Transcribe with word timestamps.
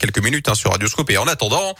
quelques 0.00 0.18
minutes 0.18 0.48
hein, 0.48 0.54
sur 0.54 0.72
Radioscope. 0.72 1.10
Et 1.10 1.18
en 1.18 1.28
attendant, 1.28 1.74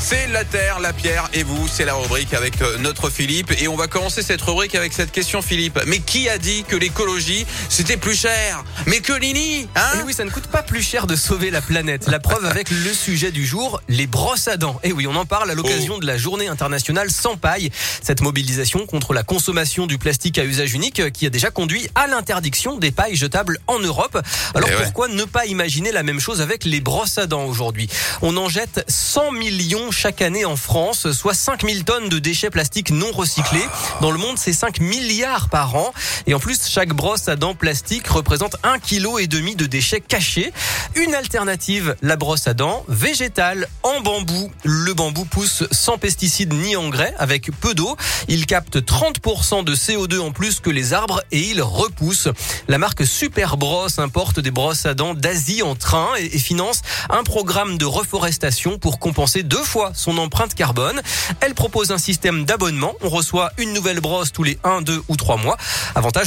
c'est 0.00 0.26
la 0.28 0.44
terre, 0.44 0.80
la 0.80 0.92
pierre 0.92 1.28
et 1.32 1.42
vous. 1.42 1.68
C'est 1.68 1.84
la 1.84 1.94
rubrique 1.94 2.34
avec 2.34 2.60
euh, 2.62 2.78
notre 2.78 3.10
Philippe. 3.10 3.52
Et 3.60 3.68
on 3.68 3.76
va 3.76 3.86
commencer 3.86 4.22
cette 4.22 4.40
rubrique 4.42 4.74
avec 4.74 4.92
cette 4.92 5.12
question, 5.12 5.42
Philippe. 5.42 5.78
Mais 5.86 6.00
qui 6.00 6.28
a 6.28 6.38
dit 6.38 6.64
que 6.66 6.74
l'écologie 6.76 7.46
c'était 7.68 7.96
plus 7.96 8.14
cher? 8.18 8.64
Mais 8.86 9.00
que 9.00 9.12
Lini, 9.12 9.68
hein? 9.76 10.00
Et 10.00 10.02
oui, 10.04 10.14
ça 10.14 10.24
ne 10.24 10.30
coûte 10.30 10.46
pas 10.46 10.62
plus 10.62 10.82
cher 10.82 11.06
de 11.06 11.14
sauver 11.14 11.50
la 11.50 11.60
planète. 11.60 12.08
La 12.08 12.18
preuve 12.18 12.44
avec 12.46 12.70
le 12.70 12.92
sujet 12.92 13.30
du 13.30 13.46
jour, 13.46 13.80
les 13.88 14.06
brosses 14.06 14.48
à 14.48 14.56
dents. 14.56 14.80
Et 14.82 14.92
oui, 14.92 15.06
on 15.06 15.14
en 15.14 15.26
parle 15.26 15.50
à 15.50 15.54
l'occasion 15.54 15.94
Oh. 15.96 16.00
de 16.00 16.06
la 16.06 16.16
journée 16.16 16.48
internationale 16.48 17.10
sans 17.10 17.36
paille. 17.36 17.70
Cette 18.02 18.22
mobilisation 18.22 18.86
contre 18.86 19.12
la 19.12 19.22
consommation 19.22 19.86
du 19.86 19.98
plastique 19.98 20.38
à 20.38 20.44
usage 20.44 20.72
unique 20.72 21.00
euh, 21.00 21.10
qui 21.10 21.26
a 21.26 21.30
déjà 21.30 21.50
conduit 21.50 21.86
à 21.94 22.06
l'interdiction 22.06 22.78
des 22.78 22.90
pailles 22.90 23.14
jetables 23.14 23.58
en 23.66 23.78
Europe. 23.78 24.18
Alors 24.54 24.68
Eh 24.72 24.74
ouais. 24.76 24.82
pourquoi 24.84 25.08
ne 25.08 25.24
pas 25.24 25.44
imaginer 25.46 25.92
la 25.92 26.02
même 26.02 26.18
chose 26.18 26.40
avec 26.40 26.64
les 26.64 26.80
brosses 26.80 27.18
à 27.18 27.25
dents? 27.25 27.25
Aujourd'hui 27.34 27.88
On 28.22 28.36
en 28.36 28.48
jette 28.48 28.84
100 28.88 29.32
millions 29.32 29.90
chaque 29.90 30.22
année 30.22 30.44
en 30.44 30.56
France, 30.56 31.10
soit 31.12 31.34
5000 31.34 31.84
tonnes 31.84 32.08
de 32.08 32.18
déchets 32.18 32.50
plastiques 32.50 32.90
non 32.90 33.10
recyclés. 33.12 33.64
Dans 34.00 34.10
le 34.10 34.18
monde, 34.18 34.38
c'est 34.38 34.52
5 34.52 34.80
milliards 34.80 35.48
par 35.48 35.74
an. 35.76 35.92
Et 36.28 36.34
en 36.34 36.40
plus, 36.40 36.66
chaque 36.68 36.92
brosse 36.92 37.28
à 37.28 37.36
dents 37.36 37.54
plastique 37.54 38.08
représente 38.08 38.56
un 38.64 38.80
kilo 38.80 39.20
et 39.20 39.28
demi 39.28 39.54
de 39.54 39.66
déchets 39.66 40.00
cachés. 40.00 40.52
Une 40.96 41.14
alternative, 41.14 41.94
la 42.02 42.16
brosse 42.16 42.48
à 42.48 42.54
dents 42.54 42.84
végétale 42.88 43.68
en 43.84 44.00
bambou. 44.00 44.50
Le 44.64 44.92
bambou 44.92 45.24
pousse 45.24 45.62
sans 45.70 45.98
pesticides 45.98 46.52
ni 46.52 46.74
engrais, 46.74 47.14
avec 47.18 47.52
peu 47.60 47.74
d'eau. 47.74 47.96
Il 48.26 48.46
capte 48.46 48.78
30% 48.78 49.62
de 49.62 49.76
CO2 49.76 50.18
en 50.18 50.32
plus 50.32 50.58
que 50.58 50.70
les 50.70 50.94
arbres 50.94 51.22
et 51.30 51.38
il 51.38 51.62
repousse. 51.62 52.28
La 52.66 52.78
marque 52.78 53.06
Super 53.06 53.56
Brosse 53.56 54.00
importe 54.00 54.40
des 54.40 54.50
brosses 54.50 54.84
à 54.86 54.94
dents 54.94 55.14
d'Asie 55.14 55.62
en 55.62 55.76
train 55.76 56.08
et, 56.18 56.38
finance 56.38 56.82
un 57.08 57.22
programme 57.22 57.78
de 57.78 57.84
reforestation 57.84 58.78
pour 58.78 58.98
compenser 58.98 59.42
deux 59.42 59.62
fois 59.62 59.92
son 59.94 60.18
empreinte 60.18 60.54
carbone. 60.54 61.00
Elle 61.40 61.54
propose 61.54 61.92
un 61.92 61.98
système 61.98 62.44
d'abonnement. 62.44 62.94
On 63.02 63.08
reçoit 63.08 63.52
une 63.58 63.72
nouvelle 63.72 64.00
brosse 64.00 64.32
tous 64.32 64.42
les 64.42 64.58
1, 64.64 64.82
2 64.82 65.02
ou 65.08 65.16
3 65.16 65.36
mois. 65.36 65.56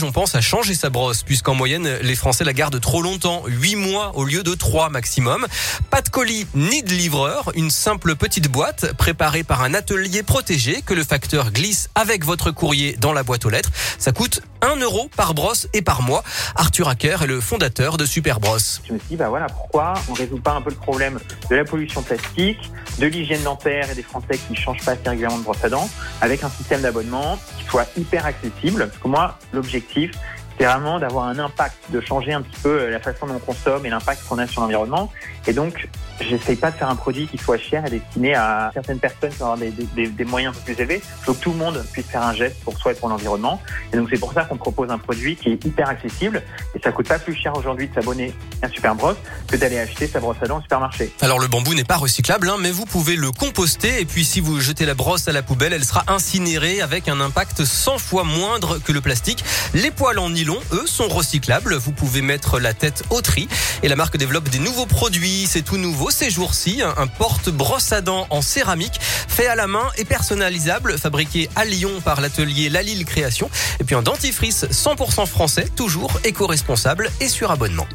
On 0.02 0.12
pense 0.12 0.36
à 0.36 0.40
changer 0.40 0.76
sa 0.76 0.92
brosse 0.92 1.24
puisqu'en 1.24 1.56
moyenne, 1.56 1.98
les 2.04 2.16
Français 2.16 2.44
la 2.44 2.54
gardent 2.54 2.80
trop 2.80 3.02
longtemps, 3.02 3.44
8 3.48 3.76
mois 3.76 4.12
au 4.16 4.24
lieu 4.24 4.44
de 4.44 4.54
3 4.54 4.90
maximum. 4.90 5.48
Pas 5.90 6.02
de 6.02 6.10
colis 6.10 6.46
ni 6.54 6.84
de 6.84 6.92
livreur, 6.92 7.52
une 7.56 7.72
simple 7.72 8.16
petite 8.16 8.50
boîte 8.50 8.94
préparée 8.94 9.44
par 9.44 9.64
un 9.64 9.74
atelier 9.74 10.22
protégé 10.22 10.84
que 10.84 10.94
le 10.94 11.04
facteur 11.04 11.52
glisse 11.52 11.90
avec 11.96 12.24
votre 12.24 12.52
courrier 12.52 12.98
dans 13.00 13.14
la 13.14 13.24
boîte 13.24 13.46
aux 13.46 13.50
lettres. 13.50 13.72
Ça 13.98 14.12
coûte 14.12 14.42
1 14.62 14.76
euro 14.78 15.10
par 15.18 15.34
brosse 15.34 15.68
et 15.74 15.82
par 15.82 16.04
mois. 16.04 16.24
Arthur 16.56 16.88
Hacker 16.88 17.24
est 17.24 17.28
le 17.28 17.42
fondateur 17.42 17.98
de 17.98 18.06
Super 18.06 18.40
Brosse. 18.40 18.82
Je 18.88 18.94
me 18.94 19.00
suis 19.00 19.10
dit, 19.10 19.16
bah 19.16 19.30
voilà, 19.30 19.48
pourquoi 19.48 19.96
on 20.08 20.14
résout 20.14 20.40
pas 20.40 20.54
un 20.54 20.62
peu 20.62 20.70
le 20.70 20.76
problème 20.76 21.20
de 21.50 21.56
la 21.56 21.66
pollution 21.66 22.04
plastique, 22.04 22.60
de 23.00 23.08
l'hygiène 23.08 23.44
dentaire 23.44 23.90
et 23.90 23.96
des 23.96 24.04
Français 24.04 24.40
qui 24.48 24.56
changent 24.56 24.84
pas 24.86 24.92
assez 24.92 25.10
régulièrement 25.10 25.40
de 25.40 25.44
brosse 25.44 25.64
à 25.64 25.70
dents, 25.70 25.90
avec 26.22 26.44
un 26.44 26.50
système 26.50 26.82
d'abonnement 26.82 27.40
qui 27.58 27.66
soit 27.66 27.88
hyper 27.98 28.26
accessible. 28.26 28.88
Parce 28.88 29.02
que 29.02 29.08
moi, 29.08 29.40
l'objectif, 29.52 29.79
effectifs 29.80 30.18
c'est 30.60 30.66
vraiment 30.66 31.00
d'avoir 31.00 31.26
un 31.28 31.40
impact, 31.40 31.78
de 31.90 32.02
changer 32.02 32.34
un 32.34 32.42
petit 32.42 32.60
peu 32.62 32.70
euh, 32.82 32.90
la 32.90 33.00
façon 33.00 33.28
dont 33.28 33.36
on 33.36 33.40
consomme 33.40 33.86
et 33.86 33.90
l'impact 33.90 34.24
qu'on 34.28 34.38
a 34.40 34.46
sur 34.48 34.62
l'environnement. 34.62 35.12
Et 35.48 35.54
donc, 35.54 35.88
j'essaye 36.20 36.58
pas 36.58 36.70
de 36.70 36.76
faire 36.76 36.90
un 36.90 36.98
produit 36.98 37.28
qui 37.28 37.38
soit 37.38 37.58
cher 37.58 37.86
et 37.86 37.90
destiné 37.90 38.36
à 38.36 38.70
certaines 38.74 39.00
personnes 39.00 39.30
qui 39.30 39.42
avoir 39.42 39.58
des, 39.58 39.72
des- 39.72 40.26
moyens 40.26 40.54
un 40.54 40.60
peu 40.60 40.66
plus 40.74 40.82
élevés. 40.82 41.02
Il 41.22 41.26
faut 41.26 41.34
que 41.34 41.40
tout 41.42 41.52
le 41.52 41.58
monde 41.58 41.84
puisse 41.94 42.06
faire 42.08 42.22
un 42.24 42.34
geste 42.34 42.58
pour 42.64 42.78
soi 42.78 42.92
et 42.92 42.96
pour 42.96 43.08
l'environnement. 43.08 43.62
Et 43.94 43.98
donc, 43.98 44.10
c'est 44.12 44.20
pour 44.20 44.34
ça 44.34 44.44
qu'on 44.44 44.58
propose 44.58 44.92
un 44.92 44.98
produit 44.98 45.38
qui 45.38 45.50
est 45.50 45.64
hyper 45.66 45.88
accessible. 45.88 46.44
Et 46.76 46.80
ça 46.84 46.92
coûte 46.92 47.08
pas 47.08 47.20
plus 47.20 47.36
cher 47.36 47.56
aujourd'hui 47.56 47.88
de 47.88 47.94
s'abonner 47.96 48.34
à 48.62 48.66
un 48.66 48.70
Super 48.70 48.96
Brosse 48.96 49.18
que 49.48 49.56
d'aller 49.56 49.80
acheter 49.80 50.08
sa 50.08 50.20
brosse 50.20 50.38
à 50.42 50.46
dents 50.48 50.58
au 50.60 50.62
supermarché. 50.62 51.12
Alors 51.22 51.40
le 51.40 51.48
bambou 51.48 51.74
n'est 51.74 51.84
pas 51.86 51.96
recyclable, 51.96 52.50
hein, 52.50 52.58
mais 52.60 52.72
vous 52.72 52.86
pouvez 52.86 53.16
le 53.16 53.32
composter 53.32 54.02
et 54.02 54.06
puis 54.06 54.26
si 54.26 54.42
vous 54.42 54.60
jetez 54.60 54.86
la 54.86 54.94
brosse 54.94 55.28
à 55.30 55.32
la 55.32 55.42
poubelle, 55.42 55.72
elle 55.74 55.86
sera 55.86 56.04
incinérée 56.08 56.82
avec 56.82 57.08
un 57.08 57.22
impact 57.22 57.64
100 57.64 57.98
fois 57.98 58.24
moindre 58.26 58.78
que 58.80 58.92
le 58.92 59.00
plastique. 59.02 59.44
Les 59.74 59.90
poils 59.92 60.20
en 60.20 60.30
eux, 60.72 60.88
sont 60.88 61.08
recyclables. 61.08 61.76
Vous 61.76 61.92
pouvez 61.92 62.22
mettre 62.22 62.60
la 62.60 62.74
tête 62.74 63.04
au 63.10 63.22
tri 63.22 63.48
et 63.84 63.88
la 63.88 63.96
marque 63.96 64.18
développe 64.18 64.50
des 64.50 64.60
nouveaux 64.60 64.86
produits. 64.86 65.48
C'est 65.48 65.62
tout 65.62 65.78
nouveau 65.78 66.10
ces 66.10 66.30
jours-ci, 66.30 66.82
un, 66.82 67.08
porte-brosse 67.08 67.92
à 67.92 68.02
dents 68.02 68.28
en 68.30 68.42
céramique 68.42 69.00
fait 69.02 69.48
à 69.48 69.56
la 69.56 69.68
main 69.68 69.88
et 69.98 70.06
personnalisable, 70.06 70.98
fabriqué 70.98 71.50
à 71.56 71.66
Lyon 71.66 72.02
par 72.04 72.22
l'atelier 72.22 72.70
Lalille 72.70 73.06
Création. 73.06 73.50
Et 73.80 73.84
puis 73.84 73.96
un 73.96 74.02
dentifrice 74.02 74.66
100% 74.66 75.26
français, 75.26 75.68
toujours 75.76 76.12
éco-responsable 76.24 77.10
et 77.22 77.30
sur 77.30 77.52
abonnement. 77.52 77.88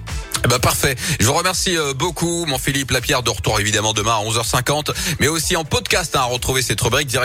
Eh 0.44 0.48
ben 0.48 0.58
parfait. 0.58 0.94
Je 1.20 1.26
vous 1.26 1.32
remercie 1.32 1.74
euh, 1.78 1.94
beaucoup, 1.94 2.44
mon 2.44 2.58
Philippe 2.58 2.90
Lapierre, 2.90 3.22
de 3.22 3.30
retour 3.30 3.60
évidemment 3.60 3.94
demain 3.94 4.12
à 4.12 4.22
11h50, 4.24 4.90
mais 5.18 5.26
aussi 5.26 5.56
en 5.56 5.64
podcast 5.64 6.14
hein, 6.16 6.20
à 6.20 6.24
retrouver 6.24 6.60
cette 6.60 6.80
rubrique 6.82 7.08
directement. 7.08 7.24